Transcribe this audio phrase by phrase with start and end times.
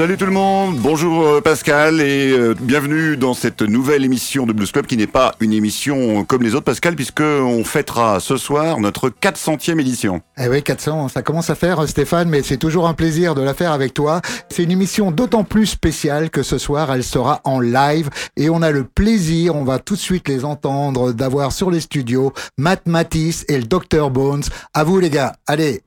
[0.00, 4.54] Salut tout le monde, bonjour euh, Pascal et euh, bienvenue dans cette nouvelle émission de
[4.54, 8.38] Blues Club qui n'est pas une émission comme les autres Pascal puisque on fêtera ce
[8.38, 10.22] soir notre 400e édition.
[10.38, 13.52] Eh oui, 400, ça commence à faire Stéphane, mais c'est toujours un plaisir de la
[13.52, 14.22] faire avec toi.
[14.48, 18.62] C'est une émission d'autant plus spéciale que ce soir elle sera en live et on
[18.62, 22.86] a le plaisir, on va tout de suite les entendre, d'avoir sur les studios Matt
[22.86, 24.44] Matisse et le Dr Bones.
[24.72, 25.82] À vous les gars, allez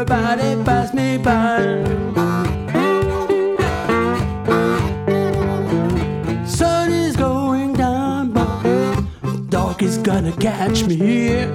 [0.00, 1.58] everybody pass me by.
[6.46, 11.48] Sun is going down, but dark is gonna catch me here.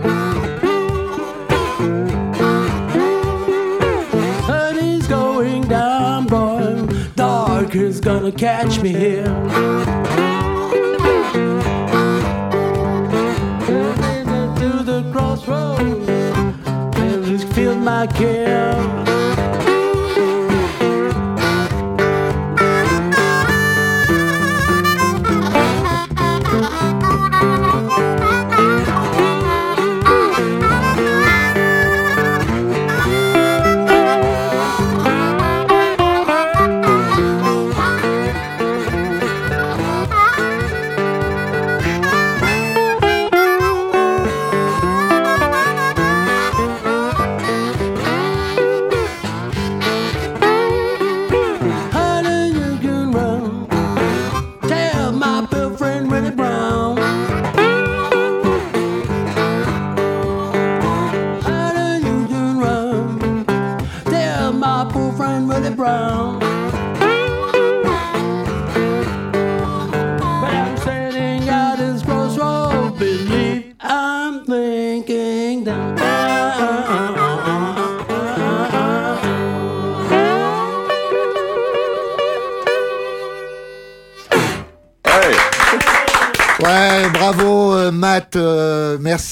[4.46, 6.86] Sun is going down, boy.
[7.16, 10.33] Dark is gonna catch me here.
[18.06, 19.13] like him.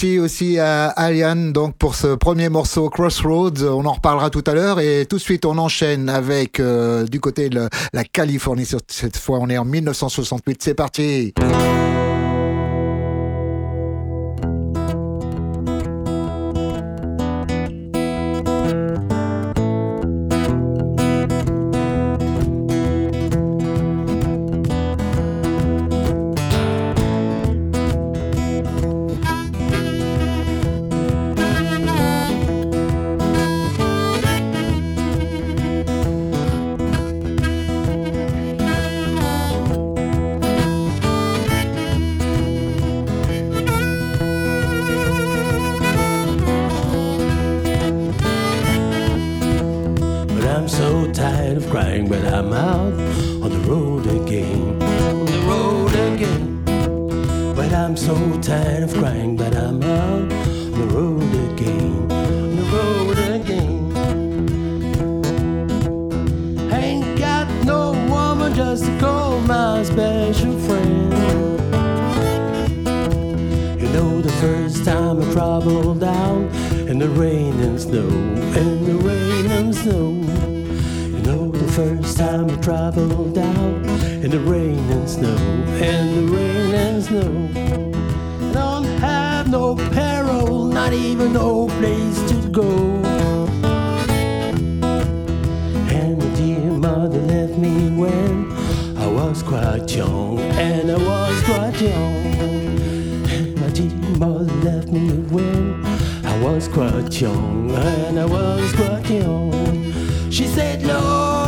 [0.02, 3.62] Merci aussi à Alian donc pour ce premier morceau Crossroads.
[3.62, 7.20] On en reparlera tout à l'heure et tout de suite on enchaîne avec euh, du
[7.20, 8.68] côté de la Californie.
[8.88, 10.64] Cette fois on est en 1968.
[10.64, 11.36] C'est parti.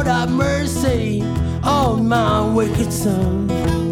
[0.03, 1.21] Lord, have mercy
[1.63, 3.82] on my wicked son.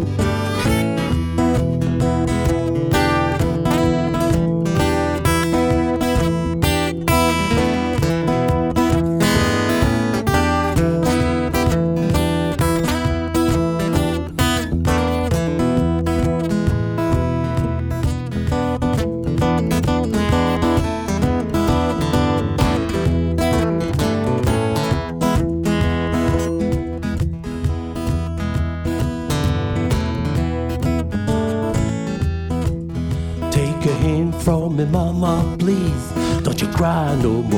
[37.16, 37.51] No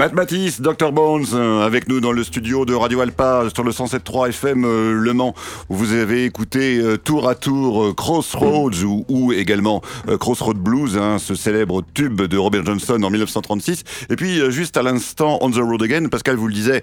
[0.00, 3.70] Matt Matisse, Dr Bones, euh, avec nous dans le studio de Radio Alpa sur le
[3.70, 5.34] 107.3 FM euh, Le Mans,
[5.68, 9.82] où vous avez écouté euh, tour à tour Crossroads ou, également
[10.18, 13.84] Crossroad Blues, hein, ce célèbre tube de Robert Johnson en 1936.
[14.08, 16.82] Et puis juste à l'instant On the Road Again, Pascal vous le disait,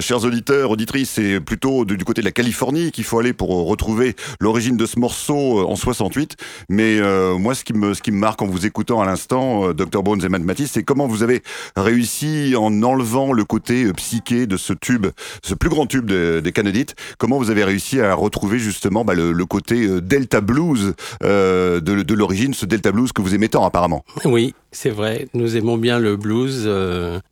[0.00, 4.14] chers auditeurs, auditrices, c'est plutôt du côté de la Californie qu'il faut aller pour retrouver
[4.40, 6.36] l'origine de ce morceau en 68.
[6.68, 7.00] Mais
[7.38, 10.22] moi, ce qui me ce qui me marque en vous écoutant à l'instant, Dr Bones
[10.22, 11.42] et Matt Matisse, c'est comment vous avez
[11.74, 15.06] réussi en enlevant le côté euh, psyché de ce tube,
[15.42, 19.46] ce plus grand tube des Canadites, comment vous avez réussi à retrouver justement bah, le,
[19.46, 24.04] côté euh, Delta Blues euh, de, l'origine, ce Delta Blues que vous aimez tant apparemment?
[24.24, 26.68] Oui, c'est vrai, nous aimons bien le blues,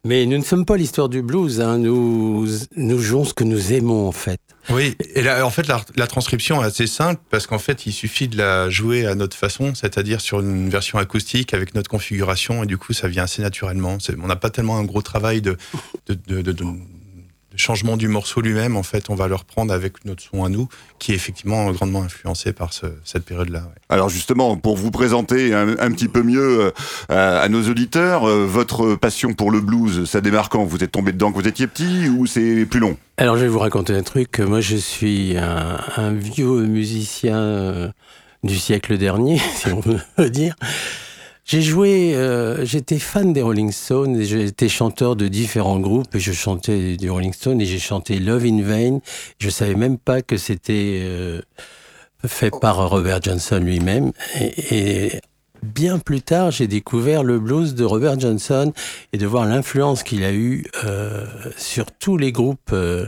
[0.05, 1.79] mais nous ne sommes pas l'histoire du blues, hein.
[1.79, 2.47] nous,
[2.77, 4.41] nous jouons ce que nous aimons en fait.
[4.71, 8.29] Oui, et là, en fait, la, transcription est assez simple parce qu'en fait, il suffit
[8.29, 12.67] de la jouer à notre façon, c'est-à-dire sur une version acoustique avec notre configuration, et
[12.67, 13.99] du coup, ça vient assez naturellement.
[14.23, 15.57] On n'a pas tellement un gros travail de,
[16.07, 16.65] de, de, de
[17.59, 20.69] changement du morceau lui-même, en fait, on va le reprendre avec notre son à nous,
[20.99, 23.71] qui est effectivement grandement influencé par cette période-là.
[23.89, 26.73] Alors justement, pour vous présenter un, petit peu mieux
[27.11, 30.65] euh, à, nos auditeurs, euh, votre passion pour le blues, ça démarre quand?
[30.65, 32.97] Vous êtes tombé dedans quand vous étiez petit ou c'est plus long?
[33.17, 34.41] Alors je vais vous raconter un truc.
[34.41, 37.89] Moi, je suis un, vieux musicien euh,
[38.43, 39.81] du siècle dernier, si on
[40.19, 40.55] veut dire.
[41.47, 46.33] J'ai joué, euh, j'étais fan des Rolling Stones j'étais chanteur de différents groupes et je
[46.33, 48.99] chantais du Rolling Stones et j'ai chanté Love in Vain.
[49.39, 51.41] Je savais même pas que c'était euh,
[52.27, 54.11] fait par Robert Johnson lui-même
[54.41, 55.21] et,
[55.63, 58.73] bien plus tard, j'ai découvert le blues de Robert Johnson
[59.13, 61.27] et de voir l'influence qu'il a eu euh,
[61.57, 63.07] sur tous les groupes euh,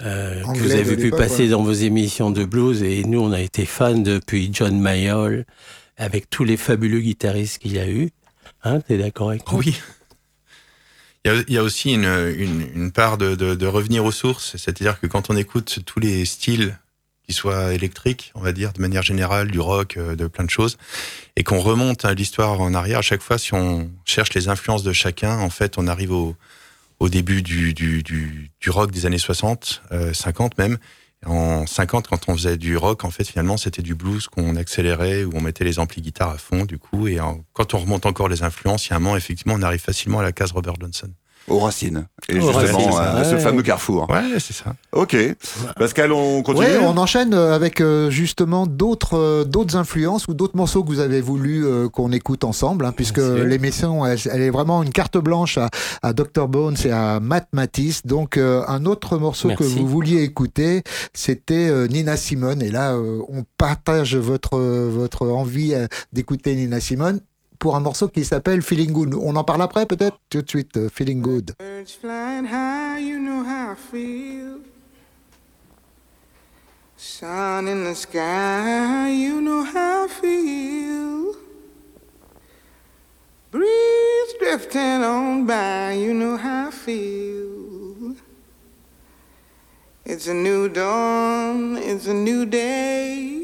[0.00, 2.82] que vous avez pu passer dans vos émissions de blues.
[2.82, 5.44] Et nous, on a été fans depuis John Mayall,
[5.96, 8.10] avec tous les fabuleux guitaristes qu'il y a eu.
[8.62, 9.60] Hein, T'es d'accord avec moi?
[9.60, 9.80] Oui.
[11.26, 12.04] Il y, a, aussi une,
[12.74, 16.78] une, part de, de, revenir aux sources, c'est-à-dire que quand on écoute tous les styles
[17.26, 20.50] qui soient électriques, on va dire, de manière générale, du rock, euh, de plein de
[20.50, 20.76] choses,
[21.36, 24.82] et qu'on remonte à l'histoire en arrière, à chaque fois, si on cherche les influences
[24.82, 26.36] de chacun, en fait, on arrive au,
[27.00, 29.82] au début du, du, du, rock des années 60,
[30.12, 30.78] 50 euh, même,
[31.26, 35.24] en 50, quand on faisait du rock, en fait, finalement, c'était du blues qu'on accélérait,
[35.24, 37.08] où on mettait les amplis guitare à fond, du coup.
[37.08, 37.18] Et
[37.52, 40.20] quand on remonte encore les influences, il y a un moment, effectivement, on arrive facilement
[40.20, 41.10] à la case Robert Johnson
[41.48, 42.06] aux racines.
[42.28, 44.08] Et justement, à ce fameux carrefour.
[44.08, 44.74] Ouais, c'est ça.
[44.92, 45.16] Ok.
[45.76, 46.66] Pascal, on continue.
[46.66, 50.88] Ouais, on enchaîne euh, avec euh, justement d'autres euh, d'autres influences ou d'autres morceaux que
[50.88, 55.58] vous avez voulu qu'on écoute ensemble, hein, puisque l'émission, elle, est vraiment une carte blanche
[55.58, 55.68] à,
[56.02, 56.48] à Dr.
[56.48, 58.06] Bones et à Matt Matisse.
[58.06, 60.82] Donc, un autre morceau que vous vouliez écouter,
[61.12, 62.62] c'était Nina Simone.
[62.62, 65.74] Et là, on partage votre, votre envie
[66.12, 67.20] d'écouter Nina Simone
[67.64, 69.14] pour un morceau qui s'appelle Feeling Good.
[69.14, 71.54] On en parle après peut-être Tout de suite, euh, Feeling Good.
[76.96, 81.34] Sun in the sky, you know how I feel.
[83.50, 88.14] Breeze drifting on by, you know how I feel.
[90.04, 93.43] It's a new dawn, it's a new day.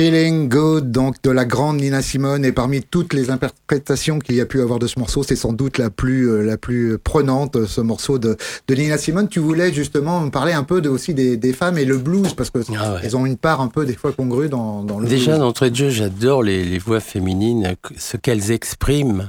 [0.00, 4.40] Feeling Good, donc de la grande Nina Simone, et parmi toutes les interprétations qu'il y
[4.40, 7.56] a pu avoir de ce morceau, c'est sans doute la plus euh, la plus prenante,
[7.56, 9.28] euh, ce morceau de, de Nina Simone.
[9.28, 12.32] Tu voulais justement me parler un peu de, aussi des, des femmes et le blues,
[12.32, 13.00] parce que Ah ouais.
[13.02, 15.76] elles ont une part un peu des fois congrue dans, dans le Déjà, d'entrée de
[15.76, 19.28] jeu, j'adore les, les voix féminines, ce qu'elles expriment.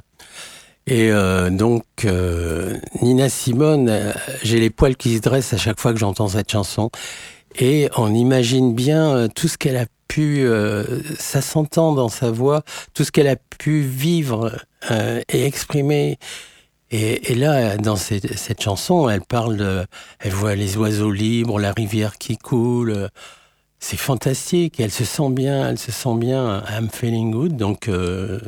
[0.88, 3.92] Et euh, donc, euh, Nina Simone,
[4.42, 6.92] j'ai les poils qui se dressent à chaque fois que j'entends cette chanson.
[7.60, 10.84] Et on imagine bien tout ce qu'elle a pu, euh,
[11.18, 12.64] ça s'entend dans sa voix,
[12.94, 14.52] tout ce qu'elle a pu vivre
[14.92, 16.20] euh, et exprimer.
[16.94, 19.86] Et, là, dans cette, chanson, elle parle de,
[20.20, 23.08] elle voit les oiseaux libres, la rivière qui coule.
[23.80, 24.82] C'est fantastique.
[24.82, 26.62] Elle se sent bien, elle se sent bien.
[26.70, 27.56] I'm feeling good.
[27.56, 28.42] Donc, euh,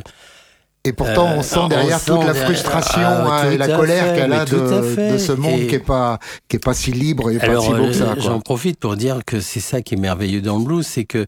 [0.86, 3.70] Et pourtant, Euh, on sent on derrière sent toute la frustration Ah, hein, et la
[3.70, 6.74] colère fait, qu'elle a de, de ce monde Et- qui est pas qui est pas
[6.74, 8.04] si libre et pas si beau que ça.
[8.04, 8.22] euh, quoi.
[8.24, 11.26] j'en profite pour dire que c'est ça qui est merveilleux dans le blues, c'est que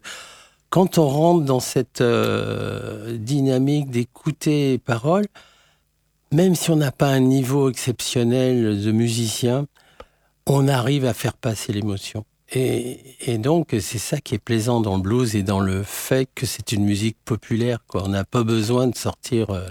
[0.68, 5.24] quand on rentre dans cette euh, dynamique d'écouter les paroles,
[6.32, 9.66] même si on n'a pas un niveau exceptionnel de musicien,
[10.46, 12.24] on arrive à faire passer l'émotion.
[12.56, 12.98] Et,
[13.32, 16.46] et donc, c'est ça qui est plaisant dans le blues et dans le fait que
[16.46, 17.78] c'est une musique populaire.
[17.86, 18.04] Quoi.
[18.04, 19.50] On n'a pas besoin de sortir.
[19.50, 19.66] euh,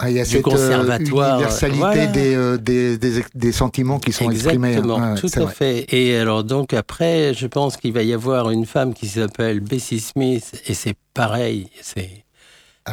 [0.00, 0.98] Ah, il y a du cette euh,
[1.32, 2.06] universalité voilà.
[2.06, 4.68] des, euh, des, des, des sentiments qui sont exprimés.
[4.68, 4.70] hein.
[4.78, 5.54] Exactement, Ouais, tout c'est à vrai.
[5.54, 5.86] fait.
[5.92, 10.00] Et alors donc après, je pense qu'il va y avoir une femme qui s'appelle Bessie
[10.00, 12.24] Smith et c'est pareil, c'est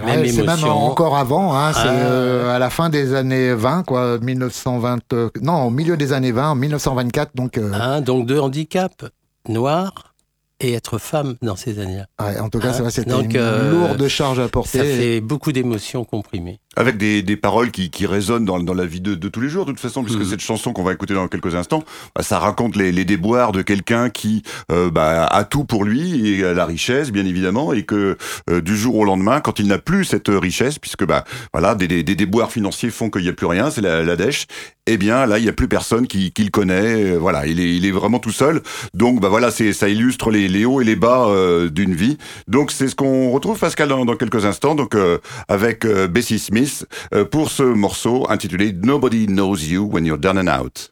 [0.08, 1.92] Elle, c'est même encore avant, hein, c'est Ah.
[1.94, 6.32] euh, à la fin des années 20, quoi, 1920, euh, non, au milieu des années
[6.32, 9.06] 20, en 1924, donc, hein, donc deux handicaps,
[9.50, 10.14] noir
[10.62, 12.06] et être femme dans ces années-là.
[12.26, 14.78] ouais, en tout cas, Ah, c'est vrai, c'était donc, une euh, lourde charge à porter.
[14.78, 16.60] Ça fait beaucoup d'émotions comprimées.
[16.76, 19.50] Avec des, des paroles qui, qui résonnent dans, dans la vie de, de tous les
[19.50, 20.30] jours, de toute façon, puisque Mhm.
[20.30, 21.84] cette chanson qu'on va écouter dans quelques instants,
[22.16, 26.30] bah, ça raconte les, les déboires de quelqu'un qui euh, bah, a tout pour lui
[26.40, 28.18] et a la richesse, bien évidemment, et que
[28.50, 31.88] euh, du jour au lendemain, quand il n'a plus cette richesse, puisque bah voilà, des,
[31.88, 34.46] des, des déboires financiers font qu'il n'y a plus rien, c'est la, la dèche.
[34.88, 37.14] Eh bien, là, il n'y a plus personne qui, qui le connaît.
[37.14, 38.62] euh, Voilà, il est, il est vraiment tout seul.
[38.94, 42.20] Donc, bah voilà, c'est ça illustre les, les hauts et les bas euh, d'une vie.
[42.48, 44.76] Donc, c'est ce qu'on retrouve, Pascal, dans, dans quelques instants.
[44.76, 45.18] Donc, euh,
[45.48, 46.65] avec Bessie Smith
[47.14, 50.92] euh, pour ce morceau intitulé Nobody Knows You When You're Down and Out.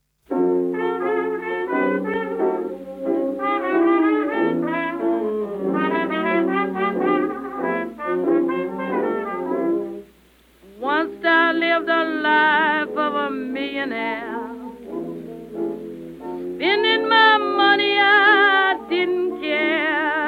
[10.80, 14.40] Once I lived a life of a millionaire.
[16.56, 20.23] Spending my money, I didn't care.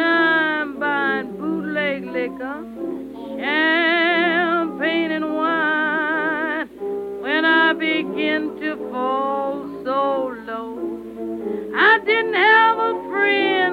[0.00, 2.58] Time, buying bootleg liquor,
[3.40, 6.68] champagne, and wine.
[7.24, 9.54] When I began to fall
[9.84, 10.00] so
[10.48, 10.72] low,
[11.88, 13.69] I didn't have a friend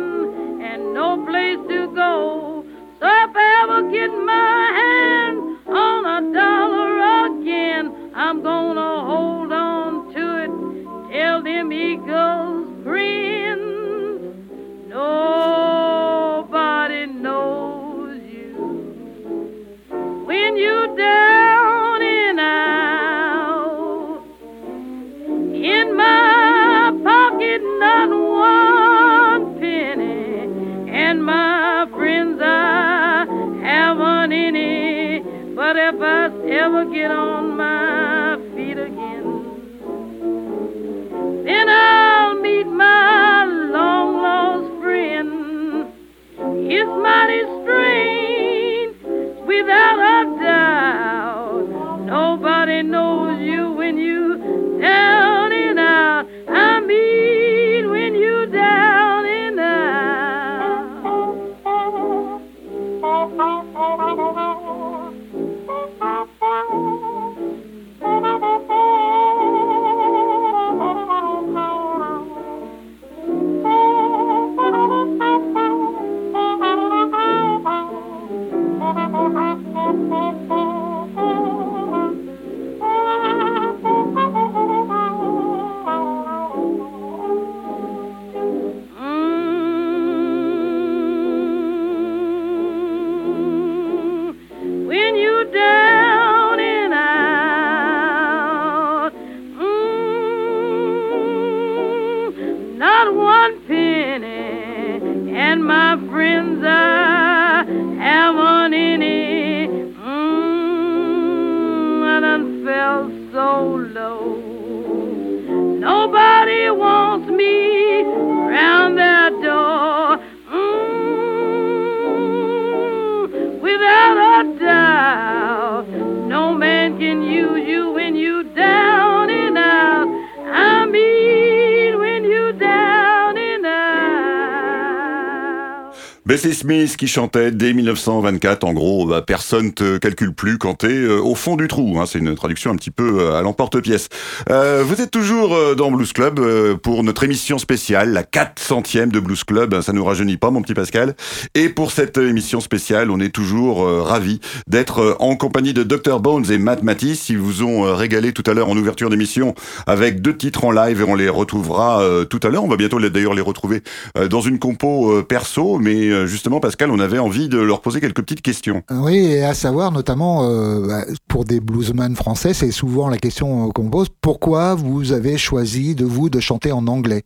[136.37, 140.87] Bessie Smith qui chantait dès 1924, en gros, bah, personne te calcule plus quand t'es
[140.87, 141.97] euh, au fond du trou.
[141.99, 144.07] Hein, c'est une traduction un petit peu euh, à l'emporte-pièce.
[144.51, 149.09] Euh, vous êtes toujours euh, dans Blues Club euh, pour notre émission spéciale, la 400e
[149.09, 149.81] de Blues Club.
[149.81, 151.15] Ça nous rajeunit pas, mon petit Pascal.
[151.55, 156.51] Et pour cette émission spéciale, on est toujours ravis d'être en compagnie de Dr Bones
[156.51, 157.29] et Matt Matisse.
[157.29, 159.55] Ils vous ont régalé tout à l'heure en ouverture d'émission
[159.87, 162.63] avec deux titres en live et on les retrouvera tout à l'heure.
[162.63, 163.81] On va bientôt d'ailleurs les retrouver
[164.29, 168.41] dans une compo perso, mais justement Pascal, on avait envie de leur poser quelques petites
[168.41, 168.83] questions.
[168.91, 173.67] Oui, et à savoir notamment euh, bah, pour des bluesmen français, c'est souvent la question
[173.67, 174.07] euh, qu'on pose.
[174.21, 177.23] Pourquoi vous avez choisi de vous de chanter en anglais?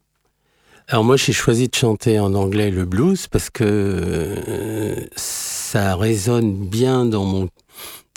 [0.87, 6.53] Alors moi, j'ai choisi de chanter en anglais le blues parce que euh, ça résonne
[6.53, 7.49] bien dans mon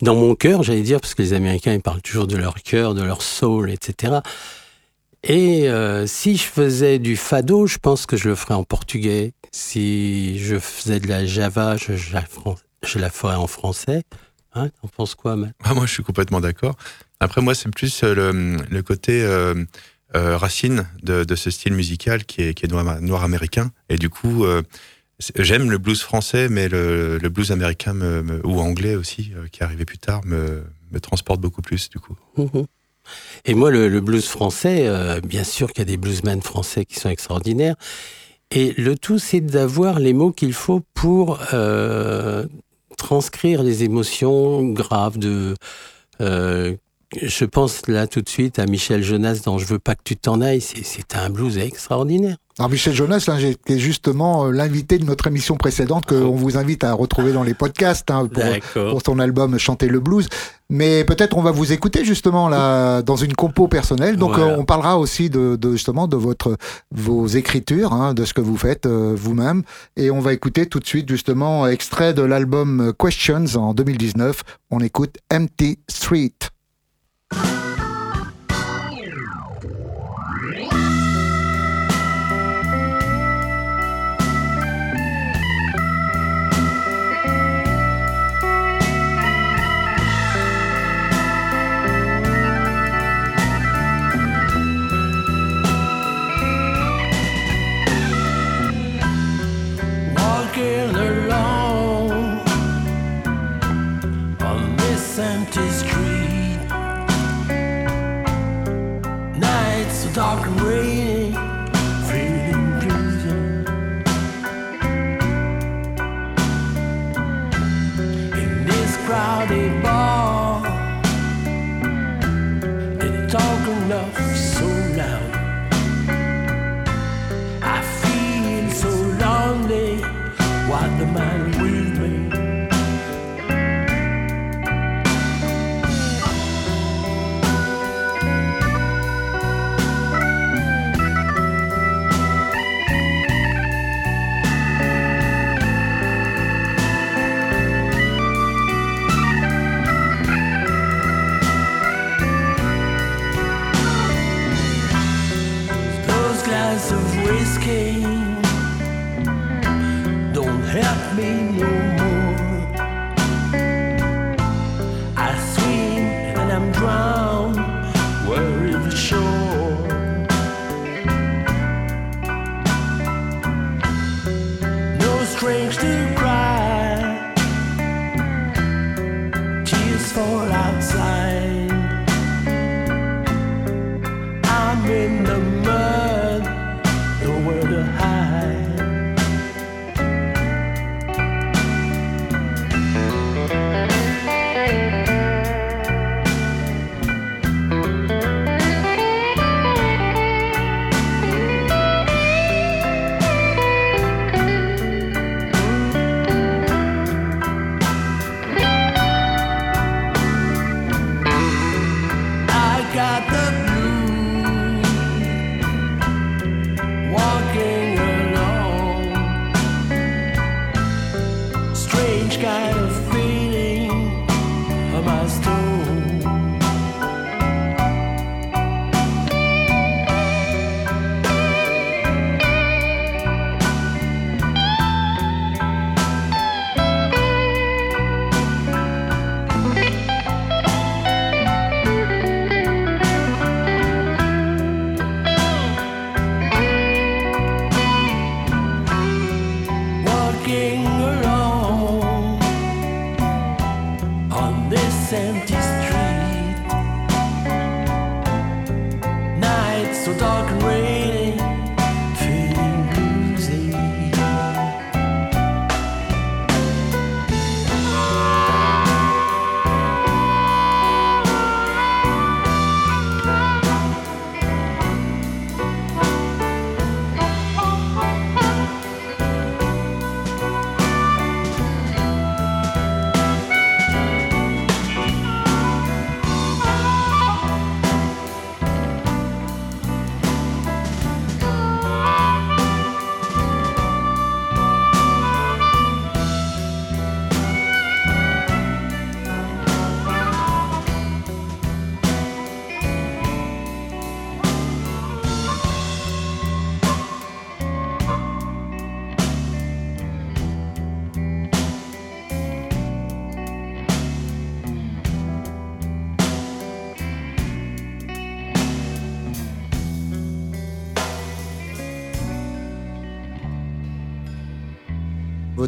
[0.03, 2.94] dans mon cœur, j'allais dire, parce que les Américains ils parlent toujours de leur cœur,
[2.94, 4.14] de leur soul, etc.
[5.27, 9.33] Et euh, si je faisais du fado, je pense que je le ferais en portugais.
[9.53, 12.25] Si je faisais de la java, je, je la,
[12.85, 14.03] je la ferais en français.
[14.55, 15.53] Hein, T'en penses quoi, Matt?
[15.65, 16.77] Ah, moi, je suis complètement d'accord.
[17.21, 19.55] Après, moi, c'est plus euh, le, le côté euh,
[20.15, 23.71] euh, racine de, de ce style musical qui est, qui est noir, noir américain.
[23.89, 24.45] Et du coup,
[25.39, 29.61] j'aime le blues français, mais le, le blues américain me- me- ou anglais aussi, qui
[29.61, 32.17] est arrivé plus tard, me, me transporte beaucoup plus, du coup.
[32.37, 32.67] Mhm.
[33.45, 36.99] Et moi, le, blues français, euh, bien sûr qu'il y a des bluesmen français qui
[36.99, 37.77] sont extraordinaires.
[38.51, 42.47] Et le tout, c'est d'avoir les mots qu'il faut pour euh,
[42.97, 45.55] transcrire les émotions graves de.
[46.21, 46.77] euh,
[47.22, 50.16] je pense là tout de suite à Michel Jonas dans Je veux pas que tu
[50.16, 50.61] t'en ailles.
[50.61, 52.37] C'est- un blues extraordinaire.
[52.59, 56.85] Alors Michel Jonas, là, j'étais justement euh, l'invité de notre émission précédente qu'on vous invite
[56.85, 58.42] à retrouver dans les podcasts hein, pour,
[58.90, 60.29] pour ton album Chanter le blues.
[60.70, 64.16] Mais peut-être on va vous écouter justement là dans une compo personnelle.
[64.16, 64.53] Donc Voilà.
[64.53, 66.57] euh, on parlera aussi de, de justement de votre
[66.92, 69.62] vos écritures, hein, de ce que vous faites euh, vous-même.
[69.96, 74.42] Et on va écouter tout de suite justement extrait de l'album Questions en 2019.
[74.70, 76.33] On écoute Empty Street.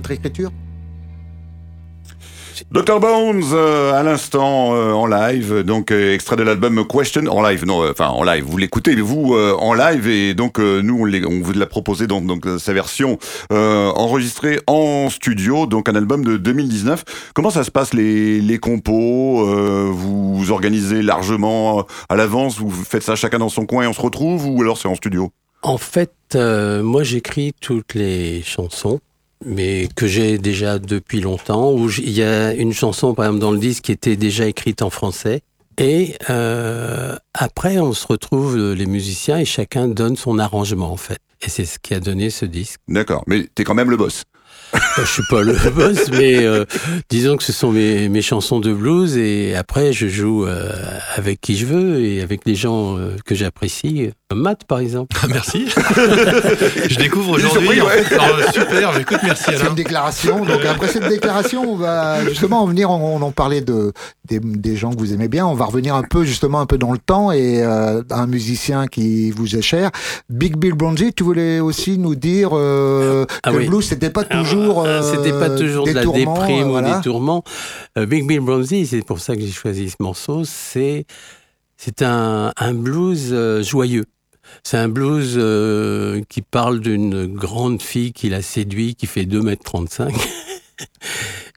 [0.07, 0.53] Votre écriture
[2.71, 7.43] Dr Bones euh, à l'instant euh, en live, donc euh, extrait de l'album Question en
[7.43, 8.45] live, non, euh, enfin en live.
[8.45, 12.07] Vous l'écoutez vous euh, en live et donc euh, nous on, on vous l'a proposé
[12.07, 13.19] dans donc sa version
[13.53, 17.03] euh, enregistrée en studio, donc un album de 2019.
[17.35, 22.71] Comment ça se passe les les compos euh, Vous vous organisez largement à l'avance, vous
[22.71, 25.33] faites ça chacun dans son coin et on se retrouve ou alors c'est en studio?
[25.63, 29.01] En fait, euh, moi j'écris toutes les chansons,
[29.45, 31.73] mais que j'ai déjà depuis longtemps.
[31.73, 34.83] Où il y a une chanson, par exemple, dans le disque qui était déjà écrite
[34.83, 35.43] en français.
[35.79, 40.97] Et euh, après, on se retrouve euh, les musiciens et chacun donne son arrangement en
[40.97, 41.19] fait.
[41.43, 42.81] Et c'est ce qui a donné ce disque.
[42.89, 44.25] D'accord, mais t'es quand même le boss.
[44.99, 46.65] Je suis pas le boss, mais euh,
[47.09, 50.73] disons que ce sont mes, mes chansons de blues et après je joue euh,
[51.15, 54.11] avec qui je veux et avec les gens euh, que j'apprécie.
[54.35, 55.17] Matt par exemple.
[55.23, 55.67] Ah, merci.
[56.89, 57.81] je découvre aujourd'hui.
[57.81, 58.03] ouais.
[58.03, 58.19] fait.
[58.19, 60.45] Alors, super, écoute, merci C'est une déclaration.
[60.45, 62.91] Donc après cette déclaration, on va justement en venir.
[62.91, 63.93] On, en parlait de
[64.25, 65.47] des, des gens que vous aimez bien.
[65.47, 68.89] On va revenir un peu justement un peu dans le temps et euh, un musicien
[68.89, 69.91] qui vous est cher,
[70.29, 71.13] Big Bill Bronzy.
[71.13, 73.65] Tu voulais aussi nous dire euh, Ah que oui.
[73.65, 76.81] le blues c'était pas toujours Euh, C'était pas toujours de des la tourments, déprime euh,
[76.81, 77.45] ou des tourments.
[77.97, 80.43] Euh, Big Bill Bronzy, c'est pour ça que j'ai choisi ce morceau.
[80.45, 81.07] C'est
[81.77, 84.05] c'est un, un blues joyeux.
[84.65, 90.15] C'est un blues euh, qui parle d'une grande fille qu'il a séduit, qui fait 2m35.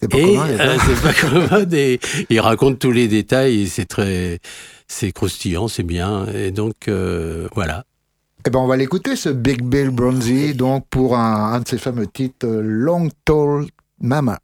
[0.01, 0.71] C'est pas Et commun, les gars.
[0.73, 1.99] euh, c'est pas commode et
[2.29, 4.39] il raconte tous les détails et c'est très,
[4.87, 6.25] c'est croustillant, c'est bien.
[6.27, 7.85] Et donc euh, voilà.
[8.45, 11.77] Eh ben, on va l'écouter, ce Big Bill Bronzy, donc pour un, un de ses
[11.77, 13.65] fameux titres, Long Tall
[14.01, 14.39] Mama.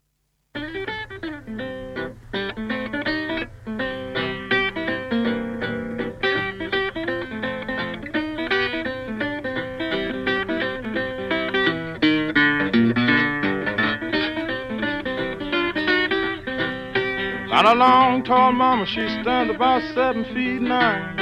[17.66, 21.18] Got a long, tall mama, she stands about seven feet nine.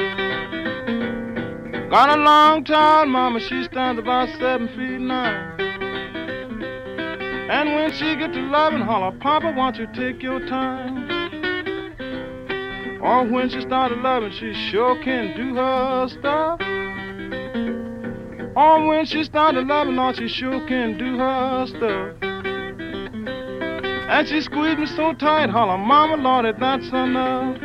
[1.90, 5.58] Got a long, tall mama, she stands about seven feet nine.
[7.50, 11.08] And when she get to loving, holler, Papa, won't you take your time?
[13.02, 16.60] Or when she started loving, she sure can do her stuff.
[18.58, 22.23] Or when she started loving, oh, she sure can do her stuff.
[24.14, 27.60] And she squeezed me so tight, holler, Mama, Lord, that's enough.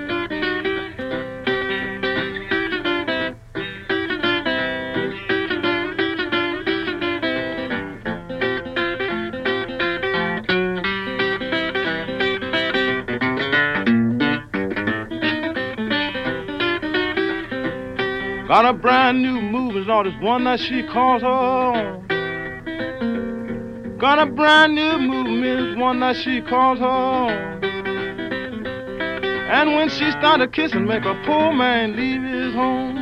[18.49, 22.07] Got a brand new movie, Lord, it's one that she calls her own.
[23.99, 25.18] Got a brand new it's
[25.79, 27.31] one that she calls own.
[29.51, 32.97] And when she started kissing, make a poor man leave his home.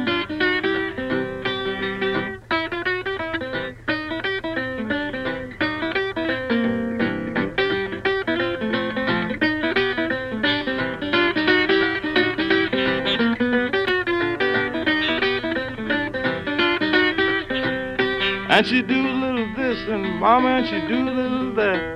[18.49, 21.96] And she do a little this and mama and she do a little that.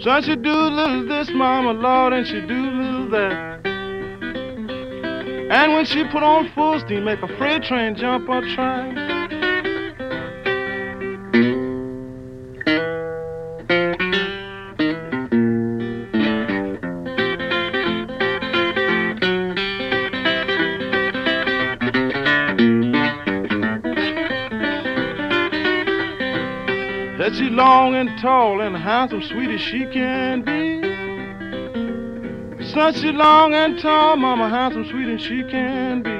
[0.00, 3.66] Son, she do little this, mama, Lord, and she do little that.
[5.50, 9.07] And when she put on full steam, make a freight train jump a train.
[28.20, 30.82] Tall and handsome, sweet as she can be.
[32.64, 36.18] Son, she long and tall, mama, handsome, sweet as she can be.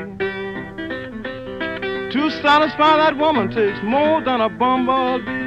[2.13, 5.38] To satisfy that woman takes more than a bumblebee.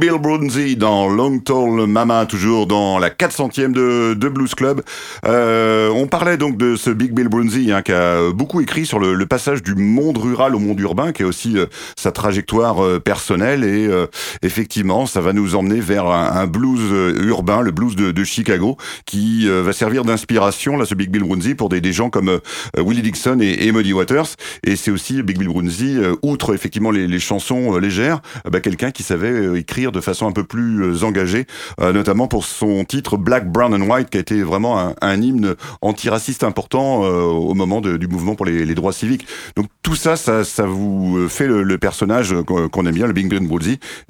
[0.00, 4.80] Bill Brunzi dans Long Tall Mama, toujours dans la 400e de, de Blues Club.
[5.26, 8.98] Euh, on parlait donc de ce Big Bill Brunzi hein, qui a beaucoup écrit sur
[8.98, 11.66] le, le, passage du monde rural au monde urbain, qui est aussi euh,
[11.98, 13.62] sa trajectoire euh, personnelle.
[13.62, 14.06] Et euh,
[14.40, 19.74] effectivement, ça va nous emmener vers un, blues urbain, le blues de, Chicago, qui va
[19.74, 22.40] servir d'inspiration, là, ce Big Bill Brunzi, pour des, des gens comme
[22.78, 24.36] Willie Dixon et, et Muddy Waters.
[24.64, 29.02] Et c'est aussi Big Bill Brunzi, outre effectivement les, les chansons légères, bah, quelqu'un qui
[29.02, 31.46] savait écrire de façon un peu plus euh, engagée,
[31.80, 35.54] euh, notamment pour son titre Black, Brown and White, qui a été vraiment un, hymne
[35.82, 39.26] antiraciste important euh, au moment du mouvement pour les, droits civiques.
[39.56, 43.48] Donc tout ça, ça, vous fait le, personnage qu'on aime bien, le Bing Ben.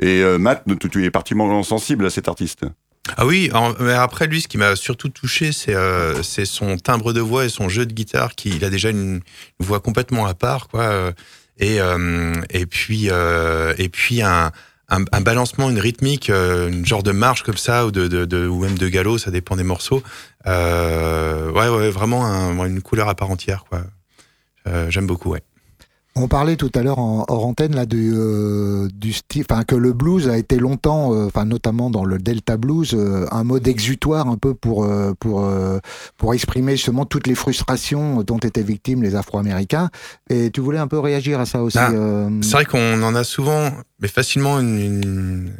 [0.02, 2.64] Et Matt, tu es particulièrement sensible à cet artiste.
[3.16, 7.46] Ah oui, mais après lui, ce qui m'a surtout touché, c'est son timbre de voix
[7.46, 9.20] et son jeu de guitare, qui a déjà une,
[9.58, 10.68] voix complètement à part.
[11.58, 11.80] Et
[12.66, 14.52] puis et puis un
[14.90, 18.46] un, balancement, une rythmique, euh, une genre de marche comme ça, ou de, de, de,
[18.46, 20.02] ou même de galop, ça dépend des morceaux.
[20.46, 23.82] Euh, ouais, ouais, vraiment un, une couleur à part entière, quoi.
[24.66, 25.42] Euh, J'aime beaucoup, ouais.
[26.16, 29.76] On parlait tout à l'heure en hors antenne là du, euh, du style, enfin que
[29.76, 33.68] le blues a été longtemps, euh, enfin notamment dans le Delta blues, euh, un mode
[33.68, 35.48] exutoire un peu pour pour
[36.16, 39.88] pour exprimer justement toutes les frustrations dont étaient victimes les Afro-Américains.
[40.28, 41.78] Et tu voulais un peu réagir à ça aussi.
[41.78, 41.92] Ah,
[42.42, 43.70] c'est vrai qu'on en a souvent,
[44.00, 45.52] mais facilement une, une,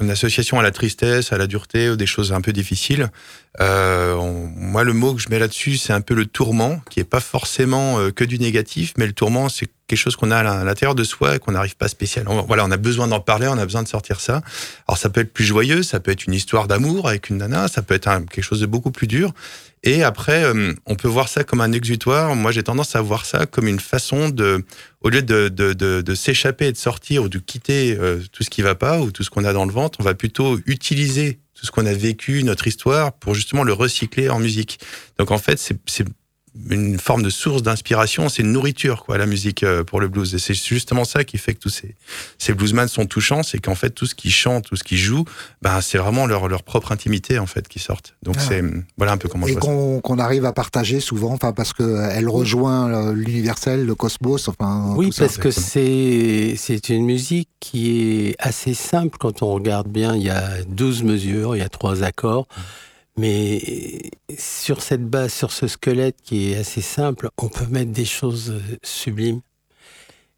[0.00, 3.10] une, association à la tristesse, à la dureté, ou des choses un peu difficiles.
[3.58, 7.04] On, moi, le mot que je mets là-dessus, c'est un peu le tourment, qui est
[7.04, 10.94] pas forcément que du négatif, mais le tourment, c'est quelque chose qu'on a à l'intérieur
[10.94, 12.44] de soi et qu'on n'arrive pas spécialement.
[12.46, 14.42] Voilà, on a besoin d'en parler, on a besoin de sortir ça.
[14.86, 17.66] Alors ça peut être plus joyeux, ça peut être une histoire d'amour avec une nana,
[17.68, 19.32] ça peut être quelque chose de beaucoup plus dur.
[19.84, 22.34] Et après, euh, on peut voir ça comme un exutoire.
[22.34, 24.64] Moi, j'ai tendance à voir ça comme une façon de,
[25.00, 28.50] au lieu de, de, de, s'échapper et de sortir ou de quitter euh, tout ce
[28.50, 31.38] qui va pas ou tout ce qu'on a dans le ventre, on va plutôt utiliser
[31.54, 34.78] tout ce qu'on a vécu, notre histoire, pour justement le recycler en musique.
[35.18, 36.06] Donc en fait, c'est
[36.70, 40.34] une forme de source d'inspiration, c'est une nourriture quoi la musique euh, pour le blues
[40.34, 41.96] et c'est justement ça qui fait que tous ces
[42.38, 45.24] ces bluesmen sont touchants, c'est qu'en fait tout ce qu'ils chantent, tout ce qu'ils jouent,
[45.62, 48.14] ben c'est vraiment leur leur propre intimité en fait qui sortent.
[48.22, 48.42] Donc ah.
[48.48, 48.62] c'est
[48.96, 52.08] voilà un peu comment et je qu'on qu'on arrive à partager souvent enfin parce que
[52.12, 55.42] elle rejoint l'universel, le cosmos enfin Oui, parce ça.
[55.42, 60.30] que c'est c'est une musique qui est assez simple quand on regarde bien, il y
[60.30, 62.46] a 12 mesures, il y a trois accords.
[62.56, 62.60] Mmh.
[63.18, 68.04] Mais sur cette base, sur ce squelette qui est assez simple, on peut mettre des
[68.04, 69.40] choses sublimes.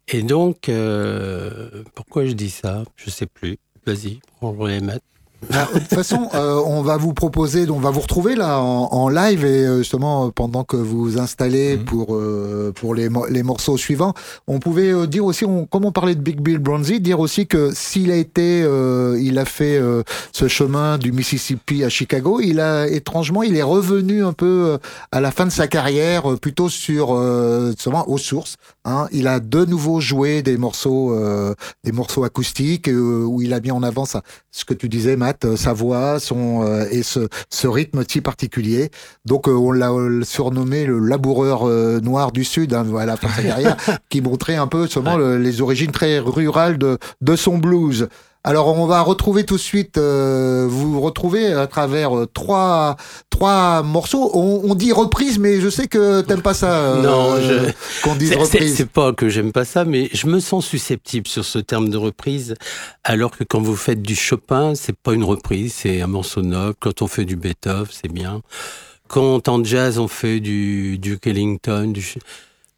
[0.07, 2.83] Et donc, euh, pourquoi je dis ça?
[2.95, 3.59] Je sais plus.
[3.85, 5.05] Vas-y, on va les mettre.
[5.49, 8.89] Bah, de toute façon, euh, on va vous proposer, on va vous retrouver là en,
[8.91, 11.85] en live et euh, justement pendant que vous vous installez mmh.
[11.85, 14.13] pour euh, pour les, les morceaux suivants,
[14.47, 17.47] on pouvait euh, dire aussi, on, comme on parlait de Big Bill Bronzy, dire aussi
[17.47, 19.81] que s'il a été, euh, il a fait
[20.31, 24.77] ce chemin du Mississippi à Chicago, il a étrangement, il est revenu un peu
[25.11, 27.19] à la fin de sa carrière plutôt sur
[27.69, 28.57] justement aux sources.
[28.85, 29.07] Hein.
[29.11, 31.17] Il a de nouveau joué des morceaux
[31.83, 35.30] des morceaux acoustiques où il a mis en avant ça, ce que tu disais, Matt
[35.45, 38.91] euh, sa voix, son euh, et ce, ce rythme si particulier.
[39.25, 39.91] Donc euh, on l'a
[40.23, 41.65] surnommé le laboureur
[42.01, 43.77] noir du Sud hein, à la fin de sa carrière,
[44.09, 48.07] qui montrait un peu seulement le, les origines très rurales de, de son blues.
[48.43, 52.95] Alors on va retrouver tout de suite, euh, vous retrouvez à travers euh, trois
[53.29, 54.31] trois morceaux.
[54.33, 56.73] On, on, dit reprise, mais je sais que t'aimes pas ça.
[56.73, 57.71] Euh, non, je...
[58.01, 58.75] qu'on dise reprise.
[58.75, 61.97] C'est pas que j'aime pas ça, mais je me sens susceptible sur ce terme de
[61.97, 62.55] reprise.
[63.03, 66.73] Alors que quand vous faites du Chopin, c'est pas une reprise, c'est un morceau noble.
[66.79, 68.41] Quand on fait du Beethoven, c'est bien.
[69.07, 72.15] Quand en jazz on fait du Duke Ellington, du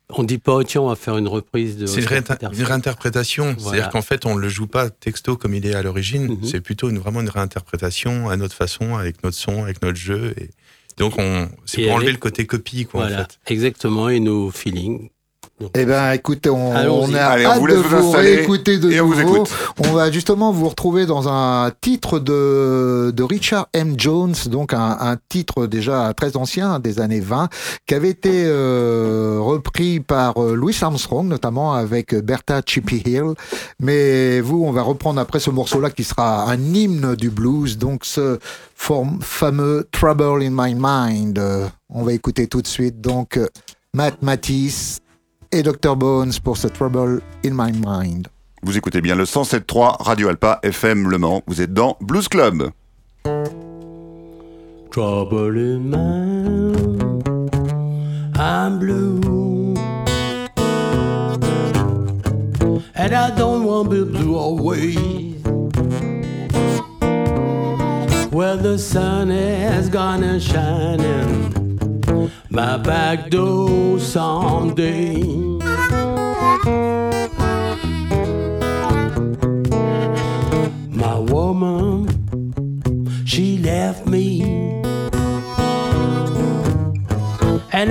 [0.10, 1.86] on dit pas, tiens, on va faire une reprise de.
[1.86, 3.56] C'est une, réinter une, réinterprétation.
[3.58, 3.60] Voilà.
[3.60, 6.26] C'est-à-dire qu'en fait, on ne le joue pas texto comme il est à l'origine.
[6.26, 6.50] Mm -hmm.
[6.50, 10.34] C'est plutôt une, vraiment une réinterprétation à notre façon, avec notre son, avec notre jeu.
[10.40, 10.50] Et
[10.98, 11.14] donc,
[11.66, 13.40] c'est pour enlever le côté copie, quoi, voilà, en fait.
[13.48, 15.10] Exactement, et nos feelings.
[15.76, 18.98] Eh ben, écoutez, on, on a Allez, hâte on de vous, vous réécouter de et
[18.98, 19.44] nouveau.
[19.80, 23.96] On, on, va justement vous retrouver dans un titre de, de Richard M.
[23.98, 27.50] Jones, donc un, un, titre déjà très ancien, des années 20,
[27.88, 33.34] qui avait été euh, repris par euh, Louis Armstrong, notamment avec Bertha Chippy Hill.
[33.80, 38.06] Mais vous, on va reprendre après ce morceau-là qui sera un hymne du blues, donc
[38.06, 38.40] ce
[39.22, 41.40] fameux Trouble in My Mind.
[41.90, 43.40] On va écouter tout de suite, donc,
[43.94, 45.03] Matt Matisse
[45.54, 48.28] et Dr Bones pour ce Trouble in My Mind.
[48.64, 51.44] Vous écoutez bien le 107.3 Radio Alpa FM Le Mans.
[51.46, 52.72] Vous êtes dans Blues Club.
[54.90, 56.74] Trouble in my
[58.36, 59.22] I'm blue
[62.96, 65.34] And I don't want to be blue always
[68.32, 75.53] Well, the sun is gonna shine in my back door someday.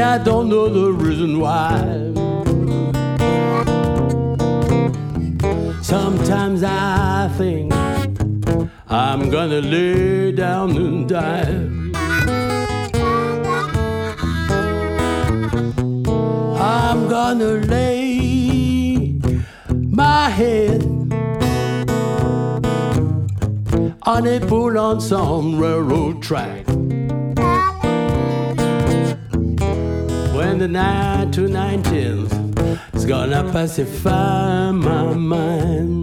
[0.03, 1.79] I don't know the reason why.
[5.81, 7.73] Sometimes I think
[8.89, 11.45] I'm gonna lay down and die.
[16.59, 19.21] I'm gonna lay
[19.71, 20.83] my head
[24.03, 26.72] on a pull on some railroad track.
[30.53, 32.31] When the night to nineteenth
[32.93, 36.02] is gonna pacify my mind.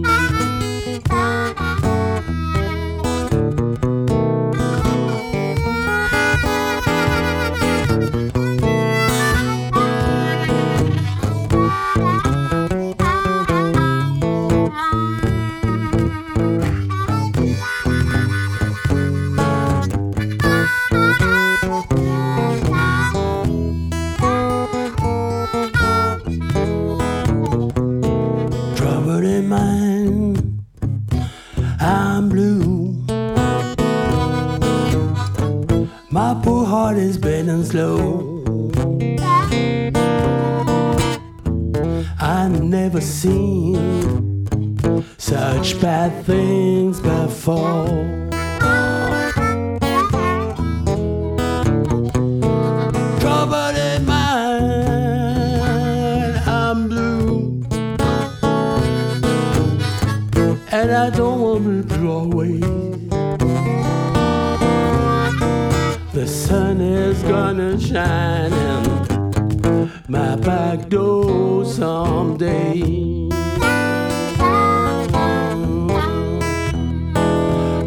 [43.20, 44.46] Seen
[45.18, 48.18] such bad things before.
[60.72, 62.60] And I don't want to draw away.
[66.14, 69.09] The sun is gonna shine in
[70.10, 72.80] my back door someday.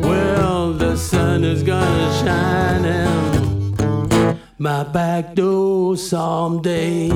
[0.01, 7.09] Well, the sun is gonna shine in my back door someday.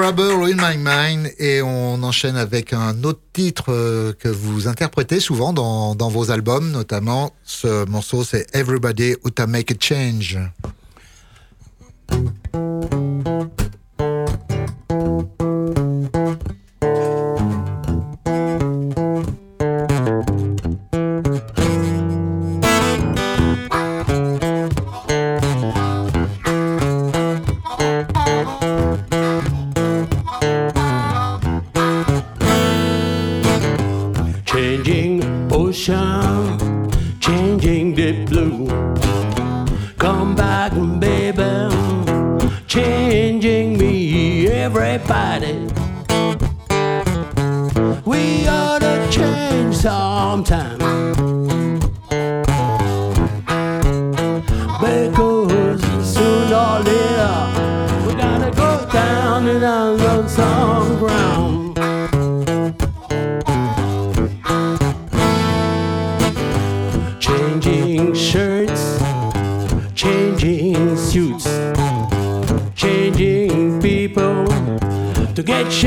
[0.00, 5.18] Trouble in My Mind et on enchaîne avec un autre titre euh, que vous interprétez
[5.18, 10.38] souvent dans, vos albums, notamment ce morceau c'est Everybody Oughta Make a Change.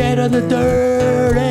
[0.01, 1.50] Shed on the dirt,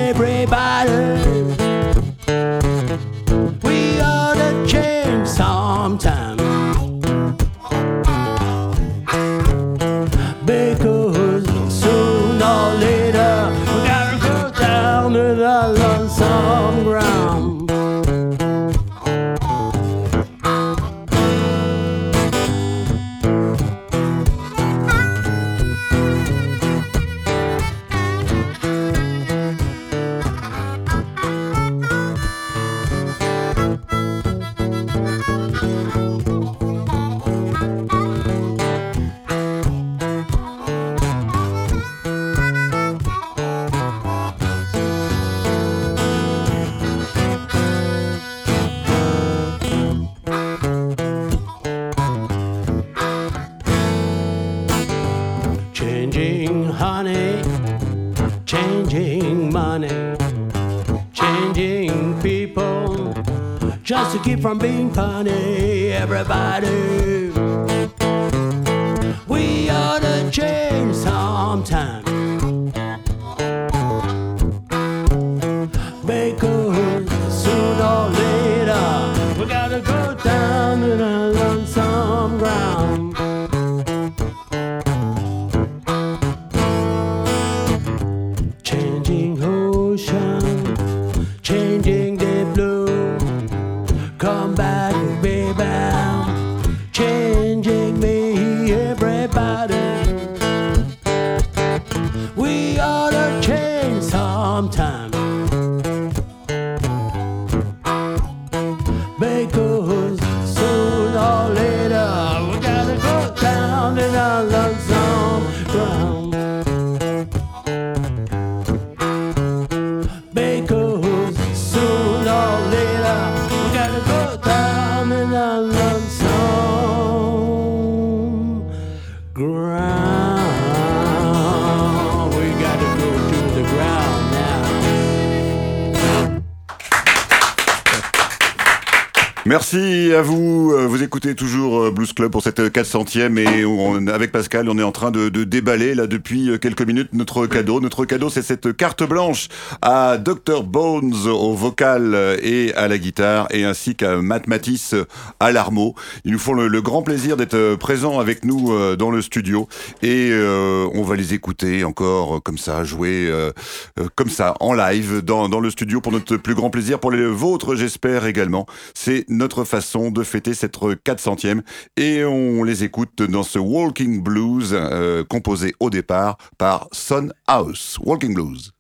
[141.75, 145.29] euh, Blues Club pour cette 400e et on, avec Pascal, on est en train de,
[145.29, 147.81] déballer là depuis euh, quelques minutes notre cadeau.
[147.81, 149.49] Notre cadeau, c'est cette carte blanche
[149.83, 154.95] à Dr Bones au vocal et à la guitare et ainsi qu'à Matt Matisse
[155.39, 155.95] à l'armo.
[156.25, 159.69] Ils nous font le, grand plaisir d'être présents avec nous euh, dans le studio
[160.03, 163.53] et euh, on va les écouter encore euh, comme ça, jouer euh,
[163.99, 167.11] euh, comme ça en live dans, dans le studio pour notre plus grand plaisir, pour
[167.11, 168.67] les vôtres j'espère également.
[168.95, 171.60] C'est notre façon de fêter cette 400e
[171.97, 177.99] et on les écoute dans ce Walking Blues euh, composé au départ par Son House.
[178.03, 178.73] Walking Blues.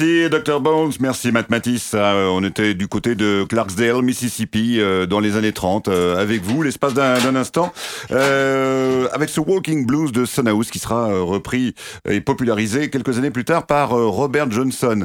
[0.00, 1.90] Merci Dr Bones, merci Matt Matisse.
[1.94, 6.42] Euh, on était du côté de Clarksdale, Mississippi, euh, dans les années 30, euh, avec
[6.42, 7.72] vous, l'espace d'un instant,
[8.10, 11.74] avec ce Walking Blues de Son House qui sera repris
[12.08, 15.04] et popularisé quelques années plus tard par Robert Johnson.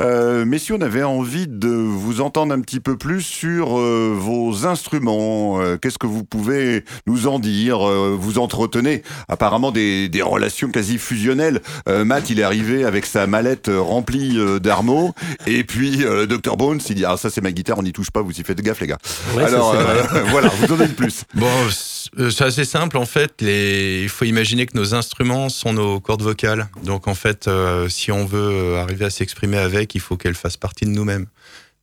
[0.00, 5.60] Euh, messieurs, on avait envie de vous entendre un petit peu plus sur vos instruments.
[5.80, 9.02] Qu'est-ce que vous pouvez nous en dire Vous entretenez?
[9.28, 11.60] Apparemment des, des relations quasi fusionnelles.
[11.86, 15.14] Matt, il est arrivé avec sa mallette remplie euh, d'armeaux,
[15.46, 18.10] et puis euh, Dr Bones, il dit ah ça c'est ma guitare, on n'y touche
[18.10, 18.98] pas, vous y faites gaffe les gars.
[19.34, 21.24] Ouais, Alors euh, voilà, vous en dites plus.
[21.34, 23.40] Bon, c'est assez simple en fait.
[23.40, 24.02] Les...
[24.02, 26.68] Il faut imaginer que nos instruments sont nos cordes vocales.
[26.84, 30.56] Donc en fait, euh, si on veut arriver à s'exprimer avec, il faut qu'elles fassent
[30.56, 31.26] partie de nous-mêmes.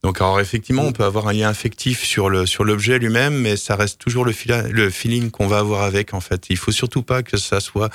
[0.02, 3.58] Donc alors effectivement, on peut avoir un lien affectif sur le sur l'objet lui-même, mais
[3.58, 6.46] ça reste toujours le, fila- le feeling qu'on va avoir avec en fait.
[6.50, 7.90] Il faut surtout pas que ça soit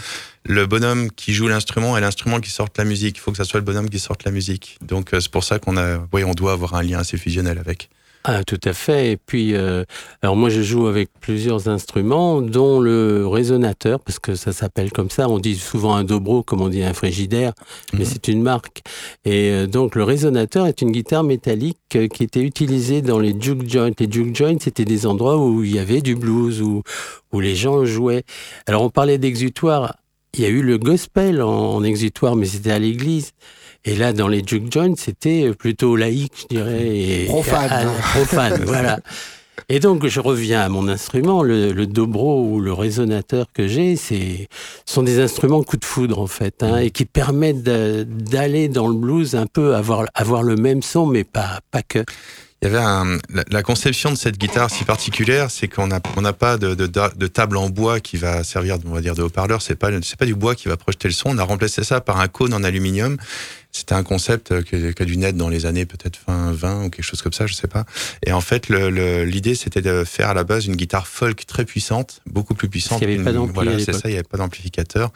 [0.44, 3.16] le bonhomme qui joue l'instrument et l'instrument qui sorte la musique.
[3.16, 4.76] Il faut que ça soit le bonhomme qui sorte la musique.
[4.82, 7.58] Donc euh, c'est pour ça qu'on a, oui, on doit avoir un lien assez fusionnel
[7.58, 7.88] avec.
[8.26, 9.12] Ah, tout à fait.
[9.12, 9.84] Et puis, euh,
[10.22, 15.10] alors moi, je joue avec plusieurs instruments, dont le résonateur, parce que ça s'appelle comme
[15.10, 15.28] ça.
[15.28, 17.52] On dit souvent un dobro, comme on dit un frigidaire,
[17.92, 18.04] mais Mhm.
[18.06, 18.80] c'est une marque.
[19.26, 23.38] Et euh, donc, le résonateur est une guitare métallique euh, qui était utilisée dans les
[23.38, 23.90] juke joints.
[23.98, 26.82] Les juke joints, c'était des endroits où il y avait du blues, où,
[27.30, 28.24] où les gens jouaient.
[28.66, 29.96] Alors, on parlait d'exutoire.
[30.36, 33.32] Il y a eu le gospel en, en exutoire, mais c'était à l'église.
[33.84, 36.86] Et là, dans les juke joints, c'était plutôt laïque, je dirais.
[36.86, 37.68] Et, Profane.
[37.70, 38.98] Ah, profane, voilà.
[39.68, 43.96] Et donc, je reviens à mon instrument, le, le dobro ou le résonateur que j'ai,
[43.96, 44.48] c'est
[44.84, 48.88] ce sont des instruments coup de foudre en fait, hein, et qui permettent d'aller dans
[48.88, 52.04] le blues un peu avoir avoir le même son, mais pas pas que.
[52.64, 53.18] Il y avait un,
[53.50, 58.00] la, conception de cette guitare si particulière, c'est qu'on n'a pas de, table en bois
[58.00, 59.60] qui va servir, on va dire, de haut-parleur.
[59.60, 61.28] C'est pas du bois qui va projeter le son.
[61.28, 63.18] On a remplacé ça par un cône en aluminium.
[63.76, 67.04] C'était un concept qui, a dû naître dans les années peut-être fin 20 ou quelque
[67.04, 67.84] chose comme ça, je sais pas.
[68.24, 72.20] Et en fait, l'idée c'était de faire à la base une guitare folk très puissante,
[72.24, 73.00] beaucoup plus puissante.
[73.00, 75.10] qu'il y avait pas Une- d'ampli à Voilà, c'est ça, il n'y avait pas d'amplificateur.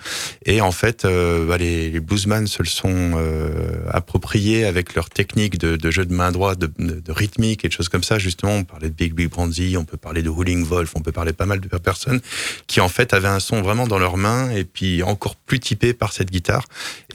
[0.45, 5.09] Et en fait, euh, bah, les, les bluesman se le sont euh, appropriés avec leur
[5.09, 8.03] technique de, de jeu de main droite, de, de, de rythmique et de choses comme
[8.03, 8.19] ça.
[8.19, 11.13] Justement, on parlait de Big Big Brandy, on peut parler de Howling Wolf, on peut
[11.13, 12.21] parler pas mal de personnes
[12.67, 15.93] qui en fait avaient un son vraiment dans leurs mains et puis encore plus typé
[15.95, 16.65] par cette guitare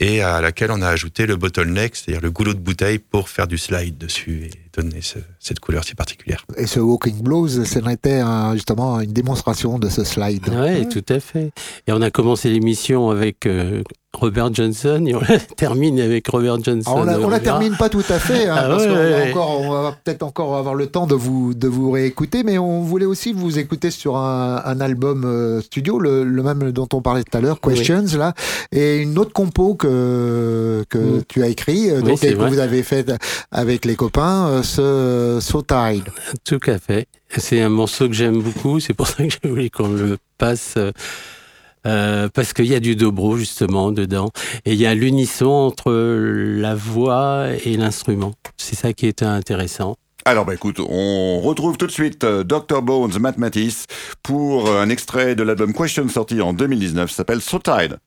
[0.00, 3.46] et à laquelle on a ajouté le bottleneck, c'est-à-dire le goulot de bouteille pour faire
[3.46, 6.44] du slide dessus et donner ce- cette couleur si particulière.
[6.56, 10.48] Et ce Walking Blues, ce n'était un- justement une démonstration de ce slide.
[10.48, 11.52] Ouais, tout à fait.
[11.86, 13.82] Et on a commencé l'émission avec euh,
[14.14, 16.90] Robert Johnson et on la termine avec Robert Johnson.
[16.90, 17.58] Alors, on la, on la verra.
[17.58, 19.30] termine pas tout à fait, hein, Ah parce ouais, qu'on va ouais.
[19.30, 22.80] encore, on va peut-être encore avoir le temps de vous, de vous réécouter, mais on
[22.82, 27.02] voulait aussi vous écouter sur un, un album euh, studio, le, le même dont on
[27.02, 27.74] parlait tout à l'heure, Oui.
[27.74, 28.34] Questions, là,
[28.72, 31.22] et une autre compo que, que Mm.
[31.28, 32.48] tu as écrit, euh, Oui, donc, que vrai.
[32.48, 33.12] vous avez fait
[33.50, 36.04] avec les copains, euh, ce So Tide.
[36.44, 37.06] Tout à fait.
[37.36, 38.78] C'est un morceau que j'aime beaucoup.
[38.80, 40.74] C'est pour ça que j'ai voulu qu'on le passe.
[40.76, 40.92] euh,
[41.86, 44.30] euh, parce qu'il y a du dobro justement dedans
[44.64, 48.32] et il y a l'unisson entre la voix et l'instrument.
[48.56, 49.96] C'est ça qui est intéressant.
[50.26, 53.86] Alors bah écoute, on retrouve tout de suite euh, Dr Bones Matt Matisse
[54.22, 57.98] pour un extrait de l'album Question sorti en 2019, ça s'appelle So Tide.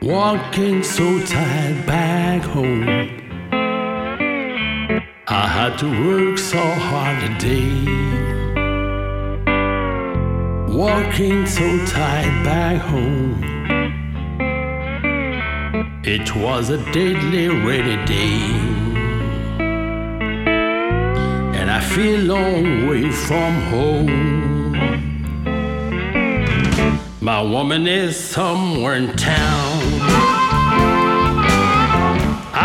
[0.00, 2.88] Walking so tired back home.
[5.26, 7.84] I had to work so hard today.
[10.68, 13.42] Walking so tired back home.
[16.04, 18.42] It was a deadly rainy day.
[21.58, 24.59] And I feel long way from home.
[27.34, 29.82] My woman is somewhere in town.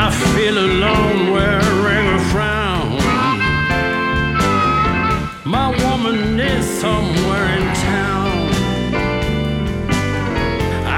[0.03, 2.97] I feel alone wearing a frown.
[5.45, 8.37] My woman is somewhere in town.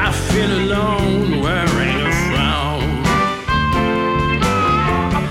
[0.05, 2.87] I feel alone wearing a frown.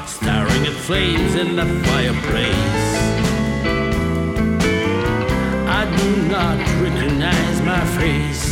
[0.06, 2.75] Staring at flames in the fireplace.
[6.28, 8.45] Not recognize my face.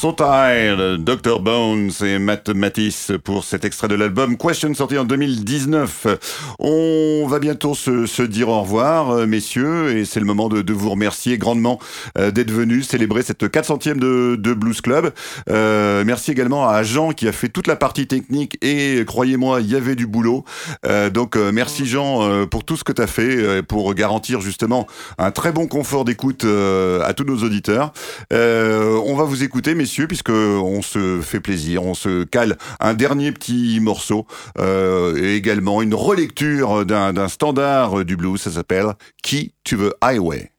[0.00, 1.40] So Tired, Dr.
[1.40, 6.06] Bones et Matt Matisse pour cet extrait de l'album Question sorti en 2019.
[6.58, 10.88] On va bientôt se, dire au revoir, euh, messieurs, et c'est le moment de, vous
[10.88, 11.78] remercier grandement
[12.16, 15.12] euh, d'être venus célébrer cette 400e de, Blues Club.
[15.50, 19.70] Euh, merci également à Jean qui a fait toute la partie technique et croyez-moi, il
[19.70, 20.46] y avait du boulot.
[20.86, 23.92] Euh, donc euh, merci Jean euh, pour tout ce que tu as fait euh, pour
[23.92, 24.86] garantir justement
[25.18, 27.92] un très bon confort d'écoute euh, à tous nos auditeurs.
[28.32, 32.94] Euh, on va vous écouter, messieurs, puisque on se fait plaisir, on se cale un
[32.94, 34.26] dernier petit morceau
[34.58, 38.40] euh, et également une relecture d'un standard du blues.
[38.40, 40.50] Ça s'appelle key to the highway.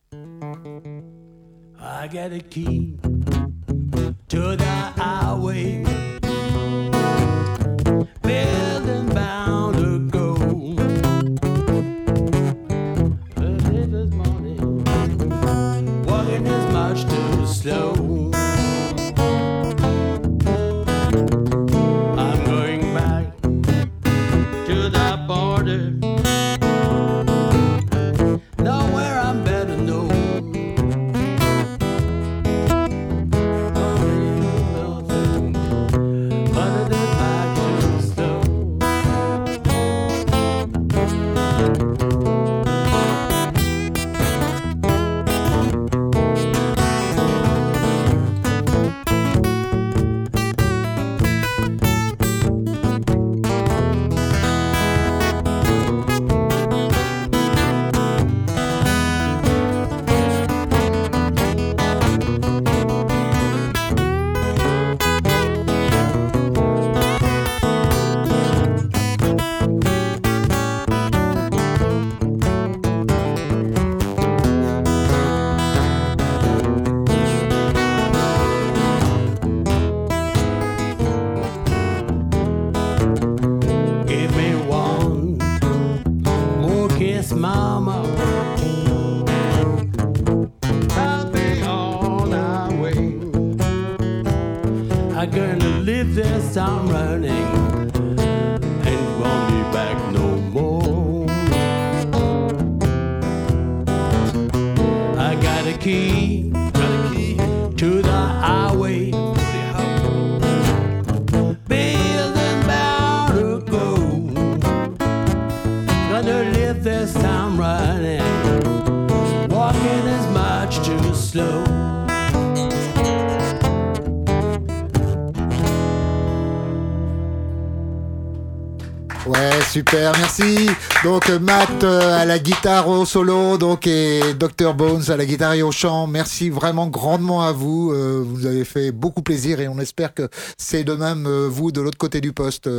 [129.82, 130.69] Super, merci.
[131.03, 135.53] Donc Matt euh, à la guitare au solo, donc et Dr Bones à la guitare
[135.53, 136.05] et au chant.
[136.05, 137.91] Merci vraiment grandement à vous.
[137.91, 141.71] Euh, vous avez fait beaucoup plaisir et on espère que c'est de même euh, vous
[141.71, 142.69] de l'autre côté du poste.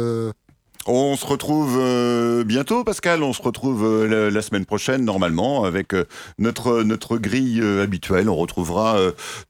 [0.86, 3.22] On se retrouve euh, bientôt, Pascal.
[3.22, 6.04] On se retrouve euh, la, semaine prochaine, normalement, avec euh,
[6.38, 8.28] notre, notre grille habituelle.
[8.28, 8.98] On retrouvera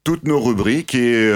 [0.04, 0.94] toutes nos rubriques.
[0.94, 1.32] Et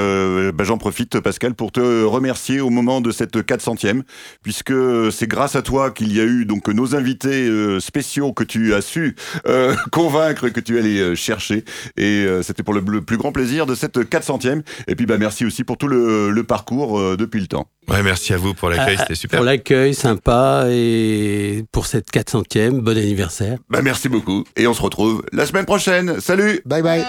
[0.52, 4.02] bah, j'en profite, Pascal, pour te remercier au moment de cette 400e,
[4.42, 4.74] puisque
[5.12, 7.48] c'est grâce à toi qu'il y a eu donc nos invités
[7.80, 9.16] spéciaux que tu as su
[9.92, 11.64] convaincre, que tu allais chercher.
[11.96, 14.62] Et c'était pour le, plus grand plaisir de cette 400e.
[14.88, 17.68] Et puis, bah, merci aussi pour tout le, parcours depuis le temps.
[17.88, 19.38] Ouais, merci à vous pour l'accueil, Ah, c'était super.
[19.38, 23.58] Pour l'accueil, sympa, et pour cette 400e, bon anniversaire.
[23.70, 24.44] Bah, merci beaucoup.
[24.56, 26.20] Et on se retrouve la semaine prochaine.
[26.20, 27.04] Salut Bye bye.